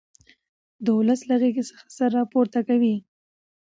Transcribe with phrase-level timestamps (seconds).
[0.83, 2.95] د ولس له غېږې څخه سر را پورته کوي.